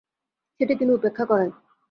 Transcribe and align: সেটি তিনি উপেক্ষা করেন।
সেটি 0.59 0.73
তিনি 0.75 0.91
উপেক্ষা 0.93 1.25
করেন। 1.25 1.49